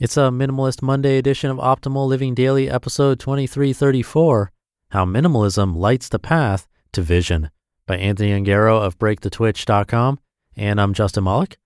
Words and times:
It's 0.00 0.16
a 0.16 0.22
Minimalist 0.22 0.82
Monday 0.82 1.18
edition 1.18 1.50
of 1.50 1.58
Optimal 1.58 2.08
Living 2.08 2.34
Daily, 2.34 2.68
episode 2.68 3.20
2334 3.20 4.50
How 4.88 5.04
Minimalism 5.04 5.76
Lights 5.76 6.08
the 6.08 6.18
Path 6.18 6.66
to 6.94 7.00
Vision 7.00 7.48
by 7.86 7.98
Anthony 7.98 8.30
Ungaro 8.30 8.82
of 8.82 8.98
BreakTheTwitch.com. 8.98 10.18
And 10.56 10.80
I'm 10.80 10.94
Justin 10.94 11.22
Malik. 11.22 11.58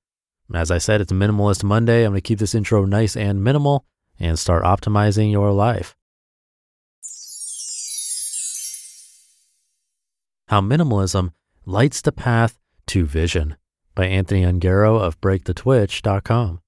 As 0.53 0.71
I 0.71 0.77
said, 0.77 1.01
it's 1.01 1.11
Minimalist 1.11 1.65
Monday. 1.65 2.05
I'm 2.05 2.11
going 2.11 2.19
to 2.19 2.21
keep 2.21 2.39
this 2.39 2.55
intro 2.55 2.85
nice 2.85 3.17
and 3.17 3.43
minimal 3.43 3.87
and 4.21 4.39
start 4.39 4.63
optimizing 4.63 5.33
your 5.33 5.51
life. 5.53 5.97
How 10.49 10.61
Minimalism 10.61 11.33
Lights 11.65 12.03
the 12.03 12.13
Path 12.13 12.59
to 12.89 13.07
Vision 13.07 13.57
by 13.95 14.05
Anthony 14.05 14.43
Ungaro 14.43 15.01
of 15.01 15.19
BreakTheTwitch.com. 15.23 16.61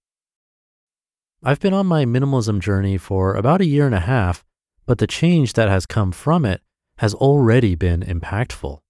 I've 1.43 1.59
been 1.59 1.73
on 1.73 1.87
my 1.87 2.05
minimalism 2.05 2.61
journey 2.61 2.99
for 2.99 3.35
about 3.35 3.63
a 3.63 3.67
year 3.67 3.87
and 3.87 3.95
a 3.95 4.01
half, 4.01 4.45
but 4.85 4.99
the 4.99 5.07
change 5.07 5.55
that 5.55 5.71
has 5.71 5.87
come 5.87 6.13
from 6.13 6.45
it 6.45 6.61
has 6.99 7.15
already 7.15 7.75
been 7.75 8.03
impactful. 8.03 8.81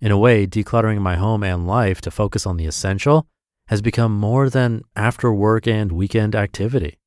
In 0.00 0.12
a 0.12 0.18
way, 0.18 0.46
decluttering 0.46 1.00
my 1.00 1.16
home 1.16 1.42
and 1.42 1.66
life 1.66 2.00
to 2.02 2.12
focus 2.12 2.46
on 2.46 2.56
the 2.56 2.66
essential 2.66 3.26
has 3.66 3.82
become 3.82 4.12
more 4.12 4.48
than 4.48 4.82
after 4.94 5.32
work 5.32 5.66
and 5.66 5.90
weekend 5.90 6.36
activity. 6.36 7.00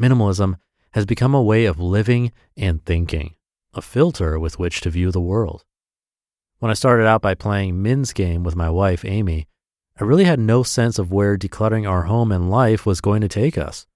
Minimalism 0.00 0.56
has 0.94 1.06
become 1.06 1.32
a 1.32 1.42
way 1.42 1.66
of 1.66 1.78
living 1.78 2.32
and 2.56 2.84
thinking, 2.84 3.36
a 3.72 3.80
filter 3.80 4.36
with 4.36 4.58
which 4.58 4.80
to 4.80 4.90
view 4.90 5.12
the 5.12 5.20
world. 5.20 5.64
When 6.58 6.72
I 6.72 6.74
started 6.74 7.06
out 7.06 7.22
by 7.22 7.36
playing 7.36 7.80
Min's 7.80 8.12
game 8.12 8.42
with 8.42 8.56
my 8.56 8.68
wife, 8.68 9.04
Amy, 9.04 9.46
I 10.00 10.02
really 10.02 10.24
had 10.24 10.40
no 10.40 10.64
sense 10.64 10.98
of 10.98 11.12
where 11.12 11.38
decluttering 11.38 11.88
our 11.88 12.02
home 12.02 12.32
and 12.32 12.50
life 12.50 12.84
was 12.84 13.00
going 13.00 13.20
to 13.20 13.28
take 13.28 13.56
us. 13.56 13.86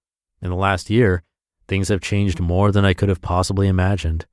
In 0.43 0.49
the 0.49 0.57
last 0.57 0.89
year, 0.89 1.23
things 1.69 1.87
have 1.87 2.01
changed 2.01 2.41
more 2.41 2.73
than 2.73 2.83
I 2.83 2.93
could 2.93 3.07
have 3.07 3.21
possibly 3.21 3.69
imagined. 3.69 4.25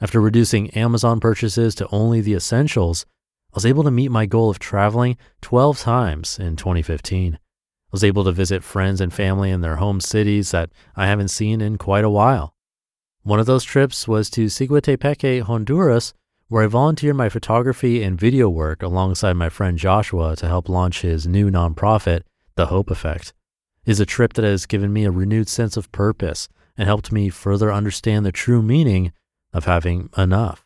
After 0.00 0.20
reducing 0.20 0.70
Amazon 0.70 1.18
purchases 1.18 1.74
to 1.74 1.88
only 1.90 2.20
the 2.20 2.34
essentials, 2.34 3.04
I 3.52 3.56
was 3.56 3.66
able 3.66 3.82
to 3.82 3.90
meet 3.90 4.12
my 4.12 4.24
goal 4.24 4.50
of 4.50 4.60
traveling 4.60 5.16
12 5.40 5.80
times 5.80 6.38
in 6.38 6.54
2015. 6.54 7.34
I 7.34 7.38
was 7.90 8.04
able 8.04 8.22
to 8.22 8.30
visit 8.30 8.62
friends 8.62 9.00
and 9.00 9.12
family 9.12 9.50
in 9.50 9.62
their 9.62 9.76
home 9.76 10.00
cities 10.00 10.52
that 10.52 10.70
I 10.94 11.08
haven't 11.08 11.28
seen 11.28 11.60
in 11.60 11.76
quite 11.76 12.04
a 12.04 12.10
while. 12.10 12.54
One 13.24 13.40
of 13.40 13.46
those 13.46 13.64
trips 13.64 14.06
was 14.06 14.30
to 14.30 14.46
Siguatepeque, 14.46 15.42
Honduras, 15.42 16.14
where 16.46 16.62
I 16.62 16.68
volunteered 16.68 17.16
my 17.16 17.28
photography 17.28 18.04
and 18.04 18.18
video 18.18 18.48
work 18.48 18.80
alongside 18.80 19.32
my 19.32 19.48
friend 19.48 19.76
Joshua 19.76 20.36
to 20.36 20.46
help 20.46 20.68
launch 20.68 21.02
his 21.02 21.26
new 21.26 21.50
nonprofit, 21.50 22.22
The 22.54 22.66
Hope 22.66 22.90
Effect 22.90 23.32
is 23.84 24.00
a 24.00 24.06
trip 24.06 24.34
that 24.34 24.44
has 24.44 24.66
given 24.66 24.92
me 24.92 25.04
a 25.04 25.10
renewed 25.10 25.48
sense 25.48 25.76
of 25.76 25.90
purpose 25.92 26.48
and 26.76 26.86
helped 26.86 27.12
me 27.12 27.28
further 27.28 27.72
understand 27.72 28.24
the 28.24 28.32
true 28.32 28.62
meaning 28.62 29.12
of 29.52 29.64
having 29.64 30.08
enough. 30.16 30.64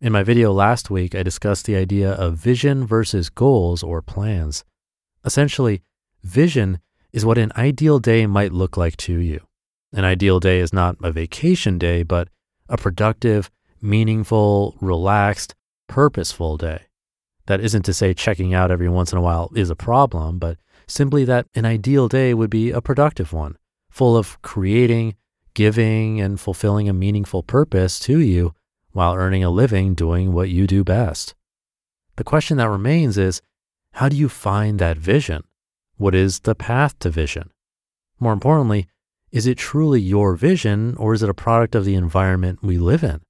In 0.00 0.12
my 0.12 0.22
video 0.22 0.52
last 0.52 0.90
week, 0.90 1.14
I 1.14 1.22
discussed 1.22 1.66
the 1.66 1.76
idea 1.76 2.12
of 2.12 2.36
vision 2.36 2.86
versus 2.86 3.30
goals 3.30 3.82
or 3.82 4.00
plans. 4.00 4.64
Essentially, 5.24 5.82
vision 6.22 6.78
is 7.12 7.24
what 7.24 7.38
an 7.38 7.52
ideal 7.56 7.98
day 7.98 8.26
might 8.26 8.52
look 8.52 8.76
like 8.76 8.96
to 8.98 9.18
you. 9.18 9.40
An 9.92 10.04
ideal 10.04 10.38
day 10.38 10.60
is 10.60 10.72
not 10.72 10.96
a 11.02 11.10
vacation 11.10 11.78
day, 11.78 12.02
but 12.02 12.28
a 12.68 12.76
productive, 12.76 13.50
meaningful, 13.82 14.76
relaxed, 14.80 15.54
purposeful 15.88 16.56
day. 16.56 16.82
That 17.46 17.60
isn't 17.60 17.82
to 17.82 17.94
say 17.94 18.14
checking 18.14 18.54
out 18.54 18.70
every 18.70 18.88
once 18.88 19.10
in 19.10 19.18
a 19.18 19.22
while 19.22 19.50
is 19.56 19.70
a 19.70 19.76
problem, 19.76 20.38
but 20.38 20.58
simply 20.88 21.24
that 21.24 21.46
an 21.54 21.64
ideal 21.64 22.08
day 22.08 22.34
would 22.34 22.50
be 22.50 22.70
a 22.70 22.80
productive 22.80 23.32
one, 23.32 23.56
full 23.90 24.16
of 24.16 24.40
creating, 24.42 25.14
giving, 25.54 26.20
and 26.20 26.40
fulfilling 26.40 26.88
a 26.88 26.92
meaningful 26.92 27.42
purpose 27.42 28.00
to 28.00 28.18
you 28.18 28.54
while 28.92 29.14
earning 29.14 29.44
a 29.44 29.50
living 29.50 29.94
doing 29.94 30.32
what 30.32 30.48
you 30.48 30.66
do 30.66 30.82
best. 30.82 31.34
The 32.16 32.24
question 32.24 32.56
that 32.56 32.68
remains 32.68 33.16
is 33.16 33.40
how 33.92 34.08
do 34.08 34.16
you 34.16 34.28
find 34.28 34.78
that 34.78 34.98
vision? 34.98 35.44
What 35.96 36.14
is 36.14 36.40
the 36.40 36.54
path 36.54 36.98
to 37.00 37.10
vision? 37.10 37.50
More 38.20 38.32
importantly, 38.32 38.88
is 39.30 39.46
it 39.46 39.58
truly 39.58 40.00
your 40.00 40.34
vision 40.36 40.96
or 40.96 41.12
is 41.12 41.22
it 41.22 41.28
a 41.28 41.34
product 41.34 41.74
of 41.74 41.84
the 41.84 41.94
environment 41.94 42.60
we 42.62 42.78
live 42.78 43.04
in? 43.04 43.20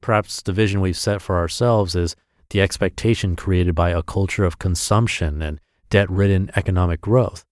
Perhaps 0.00 0.42
the 0.42 0.52
vision 0.52 0.80
we've 0.80 0.96
set 0.96 1.22
for 1.22 1.36
ourselves 1.36 1.94
is 1.94 2.14
the 2.50 2.60
expectation 2.60 3.36
created 3.36 3.74
by 3.74 3.90
a 3.90 4.02
culture 4.02 4.44
of 4.44 4.58
consumption 4.58 5.40
and 5.40 5.60
debt 5.90 6.08
ridden 6.10 6.50
economic 6.56 7.00
growth. 7.00 7.44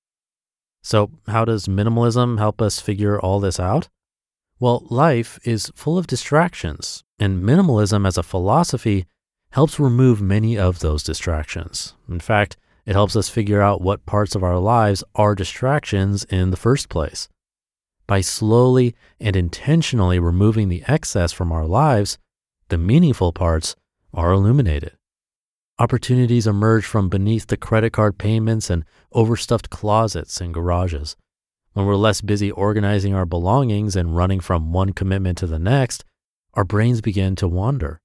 So, 0.83 1.11
how 1.27 1.45
does 1.45 1.67
minimalism 1.67 2.39
help 2.39 2.63
us 2.63 2.81
figure 2.81 3.21
all 3.21 3.41
this 3.41 3.61
out? 3.61 3.89
Well, 4.61 4.87
life 4.91 5.39
is 5.45 5.71
full 5.75 5.99
of 5.99 6.07
distractions, 6.07 7.05
and 7.19 7.43
minimalism 7.43 8.07
as 8.07 8.17
a 8.17 8.23
philosophy 8.23 9.07
helps 9.51 9.79
remove 9.79 10.21
many 10.21 10.59
of 10.59 10.81
those 10.81 11.03
distractions. 11.03 11.95
In 12.09 12.21
fact, 12.21 12.57
it 12.87 12.95
helps 12.95 13.17
us 13.17 13.29
figure 13.29 13.61
out 13.61 13.83
what 13.83 14.07
parts 14.07 14.35
of 14.35 14.43
our 14.43 14.59
lives 14.59 15.05
are 15.15 15.35
distractions 15.35 16.25
in 16.25 16.51
the 16.51 16.57
first 16.57 16.89
place. 16.89 17.29
By 18.07 18.23
slowly 18.23 18.95
and 19.21 19.37
intentionally 19.37 20.19
removing 20.19 20.69
the 20.69 20.83
excess 20.89 21.33
from 21.33 21.53
our 21.53 21.67
lives, 21.67 22.19
the 22.69 22.79
meaningful 22.79 23.33
parts 23.33 23.77
are 24.15 24.33
illuminated. 24.33 24.98
Opportunities 25.81 26.49
emerge 26.49 26.85
from 26.85 27.09
beneath 27.09 27.47
the 27.47 27.57
credit 27.57 27.93
card 27.93 28.19
payments 28.19 28.69
and 28.69 28.85
overstuffed 29.13 29.71
closets 29.71 30.41
and 30.41 30.53
garages. 30.53 31.17
When 31.73 31.87
we're 31.87 31.95
less 31.95 32.21
busy 32.21 32.51
organizing 32.51 33.15
our 33.15 33.25
belongings 33.25 33.95
and 33.95 34.17
running 34.17 34.41
from 34.41 34.73
one 34.73 34.93
commitment 34.93 35.39
to 35.39 35.47
the 35.47 35.61
next, 35.61 36.05
our 36.55 36.65
brains 36.65 37.01
begin 37.01 37.37
to 37.37 37.47
wander. 37.47 38.01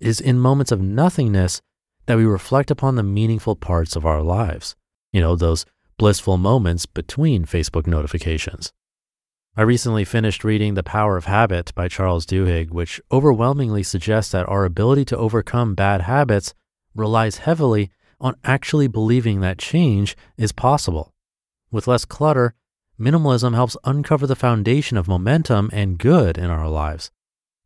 It 0.00 0.08
is 0.08 0.20
in 0.20 0.40
moments 0.40 0.72
of 0.72 0.80
nothingness 0.80 1.60
that 2.06 2.16
we 2.16 2.24
reflect 2.24 2.72
upon 2.72 2.96
the 2.96 3.04
meaningful 3.04 3.54
parts 3.54 3.94
of 3.94 4.04
our 4.04 4.20
lives. 4.20 4.74
You 5.12 5.20
know, 5.20 5.36
those 5.36 5.64
blissful 5.96 6.36
moments 6.36 6.84
between 6.84 7.44
Facebook 7.44 7.86
notifications. 7.86 8.72
I 9.56 9.62
recently 9.62 10.04
finished 10.04 10.42
reading 10.42 10.74
The 10.74 10.82
Power 10.82 11.16
of 11.16 11.26
Habit 11.26 11.72
by 11.76 11.86
Charles 11.86 12.26
Duhigg, 12.26 12.70
which 12.70 13.00
overwhelmingly 13.12 13.84
suggests 13.84 14.32
that 14.32 14.48
our 14.48 14.64
ability 14.64 15.04
to 15.04 15.16
overcome 15.16 15.76
bad 15.76 16.00
habits 16.00 16.54
relies 16.94 17.38
heavily 17.38 17.90
on 18.20 18.36
actually 18.44 18.86
believing 18.86 19.40
that 19.40 19.58
change 19.58 20.16
is 20.36 20.52
possible. 20.52 21.12
With 21.70 21.86
less 21.86 22.04
clutter, 22.04 22.54
minimalism 22.98 23.54
helps 23.54 23.76
uncover 23.84 24.26
the 24.26 24.36
foundation 24.36 24.96
of 24.96 25.08
momentum 25.08 25.70
and 25.72 25.98
good 25.98 26.38
in 26.38 26.46
our 26.46 26.68
lives. 26.68 27.10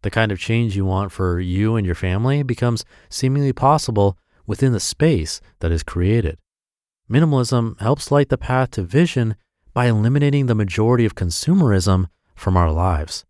The 0.02 0.10
kind 0.10 0.32
of 0.32 0.38
change 0.38 0.76
you 0.76 0.84
want 0.84 1.12
for 1.12 1.40
you 1.40 1.76
and 1.76 1.84
your 1.84 1.94
family 1.94 2.42
becomes 2.42 2.84
seemingly 3.10 3.52
possible 3.52 4.16
within 4.46 4.72
the 4.72 4.80
space 4.80 5.40
that 5.60 5.72
is 5.72 5.82
created. 5.82 6.38
Minimalism 7.10 7.80
helps 7.80 8.10
light 8.10 8.28
the 8.28 8.38
path 8.38 8.72
to 8.72 8.82
vision 8.82 9.36
by 9.74 9.86
eliminating 9.86 10.46
the 10.46 10.54
majority 10.54 11.04
of 11.04 11.14
consumerism 11.14 12.06
from 12.34 12.56
our 12.56 12.70
lives. 12.70 13.24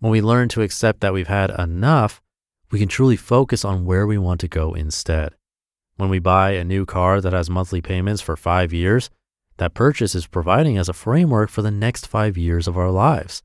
When 0.00 0.10
we 0.10 0.20
learn 0.20 0.48
to 0.50 0.62
accept 0.62 1.00
that 1.00 1.12
we've 1.12 1.28
had 1.28 1.50
enough, 1.50 2.20
we 2.70 2.78
can 2.78 2.88
truly 2.88 3.16
focus 3.16 3.64
on 3.64 3.84
where 3.84 4.06
we 4.06 4.18
want 4.18 4.40
to 4.40 4.48
go 4.48 4.74
instead. 4.74 5.34
When 5.96 6.08
we 6.08 6.18
buy 6.18 6.52
a 6.52 6.64
new 6.64 6.86
car 6.86 7.20
that 7.20 7.32
has 7.32 7.50
monthly 7.50 7.80
payments 7.80 8.22
for 8.22 8.36
five 8.36 8.72
years, 8.72 9.10
That 9.60 9.74
purchase 9.74 10.14
is 10.14 10.26
providing 10.26 10.78
us 10.78 10.88
a 10.88 10.94
framework 10.94 11.50
for 11.50 11.60
the 11.60 11.70
next 11.70 12.06
five 12.06 12.38
years 12.38 12.66
of 12.66 12.78
our 12.78 12.90
lives. 12.90 13.42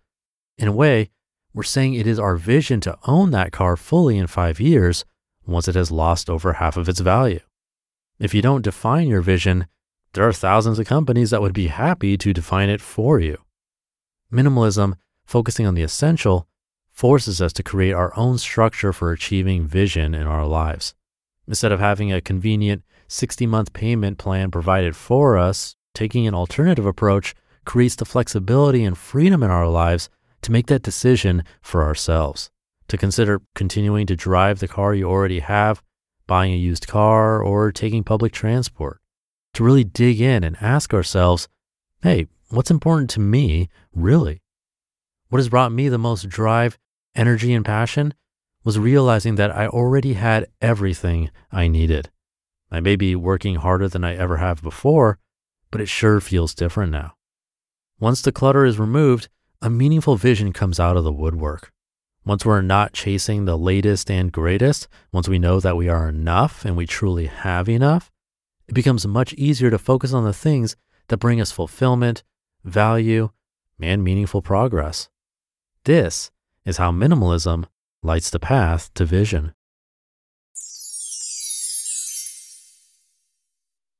In 0.57 0.69
a 0.69 0.71
way, 0.71 1.09
we're 1.53 1.63
saying 1.63 1.93
it 1.93 2.07
is 2.07 2.17
our 2.17 2.37
vision 2.37 2.79
to 2.81 2.97
own 3.05 3.31
that 3.31 3.51
car 3.51 3.75
fully 3.75 4.17
in 4.17 4.27
five 4.27 4.61
years 4.61 5.03
once 5.45 5.67
it 5.67 5.75
has 5.75 5.91
lost 5.91 6.29
over 6.29 6.53
half 6.53 6.77
of 6.77 6.87
its 6.87 7.01
value. 7.01 7.41
If 8.17 8.33
you 8.33 8.41
don't 8.41 8.61
define 8.61 9.09
your 9.09 9.19
vision, 9.19 9.67
there 10.13 10.25
are 10.25 10.31
thousands 10.31 10.79
of 10.79 10.87
companies 10.87 11.31
that 11.31 11.41
would 11.41 11.53
be 11.53 11.67
happy 11.67 12.17
to 12.17 12.31
define 12.31 12.69
it 12.69 12.79
for 12.79 13.19
you. 13.19 13.39
Minimalism, 14.31 14.93
focusing 15.25 15.67
on 15.67 15.75
the 15.75 15.83
essential, 15.83 16.47
forces 16.95 17.41
us 17.41 17.51
to 17.51 17.61
create 17.61 17.91
our 17.91 18.17
own 18.17 18.37
structure 18.37 18.93
for 18.93 19.11
achieving 19.11 19.67
vision 19.67 20.15
in 20.15 20.25
our 20.25 20.47
lives. 20.47 20.95
Instead 21.45 21.73
of 21.73 21.79
having 21.81 22.11
a 22.11 22.21
convenient 22.21 22.83
60 23.09 23.45
month 23.45 23.73
payment 23.73 24.17
plan 24.17 24.49
provided 24.49 24.95
for 24.95 25.37
us, 25.37 25.75
taking 25.93 26.25
an 26.25 26.33
alternative 26.33 26.85
approach 26.85 27.35
creates 27.65 27.95
the 27.95 28.05
flexibility 28.05 28.83
and 28.83 28.97
freedom 28.97 29.43
in 29.43 29.51
our 29.51 29.67
lives 29.67 30.09
to 30.41 30.53
make 30.53 30.67
that 30.67 30.83
decision 30.83 31.43
for 31.61 31.83
ourselves, 31.83 32.49
to 32.87 32.97
consider 32.97 33.41
continuing 33.55 34.07
to 34.07 34.15
drive 34.15 34.59
the 34.59 34.67
car 34.67 34.95
you 34.95 35.05
already 35.05 35.39
have, 35.39 35.83
buying 36.27 36.53
a 36.53 36.57
used 36.57 36.87
car, 36.87 37.41
or 37.41 37.73
taking 37.73 38.03
public 38.03 38.31
transport, 38.31 39.01
to 39.53 39.63
really 39.63 39.83
dig 39.83 40.21
in 40.21 40.43
and 40.43 40.55
ask 40.61 40.93
ourselves, 40.93 41.49
hey, 42.03 42.27
what's 42.49 42.71
important 42.71 43.09
to 43.09 43.19
me, 43.19 43.67
really? 43.93 44.41
What 45.29 45.39
has 45.39 45.49
brought 45.49 45.71
me 45.71 45.89
the 45.89 45.97
most 45.97 46.29
drive, 46.29 46.77
energy, 47.15 47.53
and 47.53 47.65
passion 47.65 48.13
was 48.63 48.79
realizing 48.79 49.35
that 49.35 49.55
I 49.55 49.67
already 49.67 50.13
had 50.13 50.47
everything 50.61 51.29
I 51.51 51.67
needed. 51.67 52.09
I 52.71 52.79
may 52.79 52.95
be 52.95 53.15
working 53.15 53.55
harder 53.55 53.87
than 53.87 54.03
I 54.03 54.15
ever 54.15 54.37
have 54.37 54.61
before, 54.61 55.19
but 55.71 55.81
it 55.81 55.87
sure 55.87 56.19
feels 56.19 56.55
different 56.55 56.91
now. 56.91 57.13
Once 57.99 58.21
the 58.21 58.31
clutter 58.31 58.65
is 58.65 58.79
removed, 58.79 59.29
a 59.61 59.69
meaningful 59.69 60.15
vision 60.15 60.51
comes 60.51 60.79
out 60.79 60.97
of 60.97 61.03
the 61.03 61.13
woodwork. 61.13 61.71
Once 62.25 62.43
we're 62.43 62.61
not 62.61 62.91
chasing 62.91 63.45
the 63.45 63.57
latest 63.57 64.09
and 64.09 64.31
greatest, 64.31 64.87
once 65.11 65.29
we 65.29 65.37
know 65.37 65.59
that 65.59 65.77
we 65.77 65.87
are 65.87 66.09
enough 66.09 66.65
and 66.65 66.75
we 66.75 66.87
truly 66.87 67.27
have 67.27 67.69
enough, 67.69 68.11
it 68.67 68.73
becomes 68.73 69.05
much 69.05 69.33
easier 69.33 69.69
to 69.69 69.77
focus 69.77 70.11
on 70.11 70.23
the 70.23 70.33
things 70.33 70.75
that 71.07 71.17
bring 71.17 71.39
us 71.39 71.51
fulfillment, 71.51 72.23
value, 72.63 73.29
and 73.79 74.03
meaningful 74.03 74.41
progress. 74.41 75.07
This 75.83 76.31
is 76.65 76.77
how 76.77 76.91
minimalism 76.91 77.65
lights 78.03 78.29
the 78.29 78.39
path 78.39 78.93
to 78.95 79.05
vision. 79.05 79.53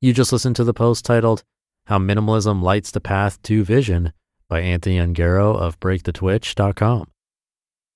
You 0.02 0.14
just 0.14 0.32
listened 0.32 0.56
to 0.58 0.64
the 0.64 0.74
post 0.74 1.06
titled, 1.06 1.44
How 1.88 1.98
Minimalism 1.98 2.62
Lights 2.62 2.92
the 2.92 3.02
Path 3.02 3.42
to 3.44 3.64
Vision 3.64 4.14
by 4.48 4.60
Anthony 4.60 4.98
Ungaro 4.98 5.56
of 5.56 5.80
BreakTheTwitch.com. 5.80 7.08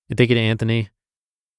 And 0.10 0.18
thank 0.18 0.30
you 0.30 0.36
to 0.36 0.42
Anthony. 0.42 0.90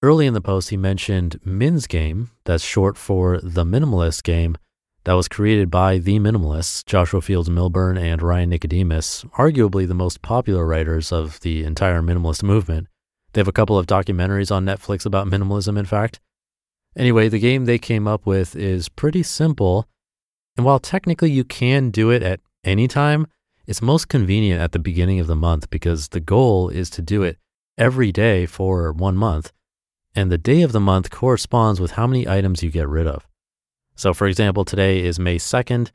Early 0.03 0.27
in 0.27 0.35
the 0.35 0.41
post, 0.41 0.71
he 0.71 0.77
mentioned 0.77 1.39
Min's 1.45 1.87
Game, 1.87 2.31
that's 2.45 2.65
short 2.65 2.97
for 2.97 3.39
The 3.43 3.65
Minimalist 3.65 4.25
Game, 4.25 4.57
that 5.05 5.13
was 5.13 5.29
created 5.29 5.71
by 5.71 5.99
the 5.99 6.19
minimalists, 6.19 6.85
Joshua 6.85 7.21
Fields 7.21 7.49
Millburn 7.49 7.97
and 7.97 8.21
Ryan 8.21 8.51
Nicodemus, 8.51 9.25
arguably 9.39 9.87
the 9.87 9.95
most 9.95 10.21
popular 10.21 10.67
writers 10.67 11.13
of 11.13 11.39
the 11.41 11.65
entire 11.65 12.03
minimalist 12.03 12.43
movement. 12.43 12.89
They 13.33 13.41
have 13.41 13.49
a 13.49 13.53
couple 13.53 13.79
of 13.79 13.87
documentaries 13.87 14.51
on 14.51 14.65
Netflix 14.65 15.07
about 15.07 15.29
minimalism, 15.29 15.79
in 15.79 15.87
fact. 15.87 16.21
Anyway, 16.97 17.29
the 17.29 17.39
game 17.39 17.65
they 17.65 17.79
came 17.79 18.09
up 18.09 18.27
with 18.27 18.57
is 18.57 18.89
pretty 18.89 19.23
simple. 19.23 19.87
And 20.57 20.67
while 20.67 20.81
technically 20.81 21.31
you 21.31 21.45
can 21.45 21.91
do 21.91 22.11
it 22.11 22.23
at 22.23 22.41
any 22.65 22.89
time, 22.89 23.27
it's 23.67 23.81
most 23.81 24.09
convenient 24.09 24.61
at 24.61 24.73
the 24.73 24.81
beginning 24.81 25.21
of 25.21 25.29
the 25.29 25.37
month 25.37 25.71
because 25.71 26.09
the 26.09 26.21
goal 26.21 26.69
is 26.69 26.91
to 26.91 27.03
do 27.03 27.23
it 27.23 27.39
every 27.79 28.11
day 28.11 28.47
for 28.47 28.93
one 28.93 29.17
month. 29.17 29.53
And 30.15 30.31
the 30.31 30.39
day 30.39 30.63
of 30.63 30.73
the 30.73 30.81
month 30.81 31.11
corresponds 31.11 31.81
with 31.81 31.93
how 31.93 32.09
many 32.09 32.27
items 32.27 32.65
you 32.65 32.71
get 32.71 32.89
rid 32.89 33.07
of. 33.07 33.29
So, 33.95 34.13
for 34.13 34.27
example, 34.27 34.65
today 34.65 35.05
is 35.05 35.21
May 35.21 35.37
2nd, 35.37 35.93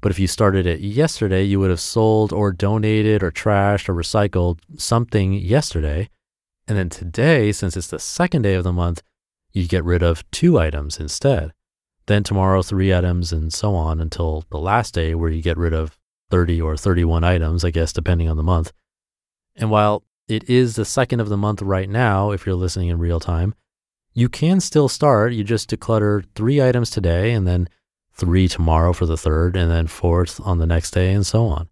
but 0.00 0.10
if 0.10 0.18
you 0.18 0.26
started 0.26 0.64
it 0.64 0.80
yesterday, 0.80 1.42
you 1.42 1.60
would 1.60 1.70
have 1.70 1.80
sold 1.80 2.32
or 2.32 2.50
donated 2.50 3.22
or 3.22 3.30
trashed 3.30 3.88
or 3.88 3.94
recycled 3.94 4.60
something 4.78 5.34
yesterday. 5.34 6.08
And 6.68 6.76
then 6.76 6.90
today, 6.90 7.50
since 7.50 7.76
it's 7.78 7.88
the 7.88 7.98
second 7.98 8.42
day 8.42 8.54
of 8.54 8.62
the 8.62 8.74
month, 8.74 9.02
you 9.52 9.66
get 9.66 9.84
rid 9.84 10.02
of 10.02 10.30
two 10.30 10.58
items 10.58 11.00
instead. 11.00 11.52
Then 12.06 12.22
tomorrow, 12.22 12.60
three 12.60 12.94
items, 12.94 13.32
and 13.32 13.52
so 13.52 13.74
on 13.74 14.00
until 14.00 14.44
the 14.50 14.58
last 14.58 14.92
day 14.92 15.14
where 15.14 15.30
you 15.30 15.42
get 15.42 15.56
rid 15.56 15.72
of 15.72 15.98
30 16.30 16.60
or 16.60 16.76
31 16.76 17.24
items, 17.24 17.64
I 17.64 17.70
guess, 17.70 17.92
depending 17.92 18.28
on 18.28 18.36
the 18.36 18.42
month. 18.42 18.72
And 19.56 19.70
while 19.70 20.04
it 20.28 20.48
is 20.48 20.76
the 20.76 20.84
second 20.84 21.20
of 21.20 21.30
the 21.30 21.38
month 21.38 21.62
right 21.62 21.88
now, 21.88 22.32
if 22.32 22.44
you're 22.44 22.54
listening 22.54 22.88
in 22.88 22.98
real 22.98 23.18
time, 23.18 23.54
you 24.12 24.28
can 24.28 24.60
still 24.60 24.88
start. 24.88 25.32
You 25.32 25.44
just 25.44 25.70
declutter 25.70 26.24
three 26.34 26.60
items 26.60 26.90
today 26.90 27.32
and 27.32 27.46
then 27.46 27.68
three 28.12 28.46
tomorrow 28.46 28.92
for 28.92 29.06
the 29.06 29.16
third 29.16 29.56
and 29.56 29.70
then 29.70 29.86
fourth 29.86 30.38
on 30.44 30.58
the 30.58 30.66
next 30.66 30.90
day 30.90 31.12
and 31.12 31.26
so 31.26 31.46
on. 31.46 31.68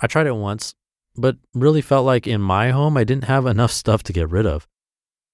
I 0.00 0.06
tried 0.06 0.26
it 0.26 0.36
once, 0.36 0.74
but 1.16 1.36
really 1.54 1.82
felt 1.82 2.06
like 2.06 2.26
in 2.26 2.40
my 2.40 2.70
home, 2.70 2.96
I 2.96 3.04
didn't 3.04 3.24
have 3.24 3.46
enough 3.46 3.72
stuff 3.72 4.02
to 4.04 4.12
get 4.12 4.30
rid 4.30 4.46
of. 4.46 4.66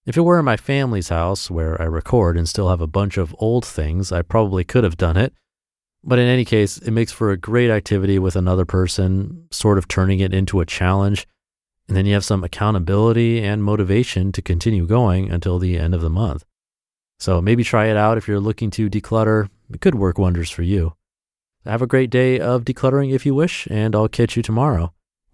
If 0.07 0.17
it 0.17 0.23
were 0.23 0.39
in 0.39 0.45
my 0.45 0.57
family's 0.57 1.11
house 1.11 1.51
where 1.51 1.81
I 1.81 1.85
record 1.85 2.37
and 2.37 2.49
still 2.49 2.71
have 2.71 2.81
a 2.81 2.87
bunch 2.87 3.19
of 3.19 3.35
old 3.39 3.65
things, 3.65 4.11
I 4.11 4.23
probably 4.23 4.65
could 4.65 4.85
have 4.85 4.97
done 4.97 5.17
it 5.17 5.35
but 6.05 6.19
in 6.19 6.27
any 6.27 6.45
case, 6.45 6.79
it 6.79 6.91
makes 6.91 7.13
for 7.13 7.31
a 7.31 7.37
great 7.37 7.71
activity 7.71 8.19
with 8.19 8.37
another 8.37 8.65
person, 8.65 9.47
sort 9.51 9.79
of 9.79 9.89
turning 9.89 10.21
it 10.21 10.33
into 10.33 10.61
a 10.61 10.67
challenge. 10.67 11.27
And 11.89 11.97
then 11.97 12.07
you 12.07 12.15
have 12.15 12.25
some 12.25 12.45
accountability 12.45 13.43
and 13.43 13.65
motivation 13.65 14.31
to 14.33 14.43
continue 14.43 14.87
going 14.87 15.31
until 15.31 15.59
the 15.59 15.79
end 15.79 15.95
of 15.95 16.03
the 16.03 16.11
month. 16.11 16.45
So 17.19 17.41
maybe 17.41 17.65
try 17.65 17.87
it 17.87 17.97
out 17.97 18.17
if 18.17 18.29
you're 18.29 18.41
looking 18.41 18.71
to 18.73 18.89
declutter. 18.89 19.49
It 19.73 19.81
could 19.81 19.97
work 19.97 20.19
wonders 20.19 20.51
for 20.51 20.63
you. 20.63 20.95
Have 21.65 21.83
a 21.83 21.87
great 21.87 22.11
day 22.11 22.39
of 22.39 22.65
decluttering 22.65 23.13
if 23.13 23.27
you 23.27 23.35
wish, 23.35 23.67
and 23.71 23.95
I'll 23.95 24.09
catch 24.09 24.37
you 24.37 24.43
tomorrow 24.43 24.95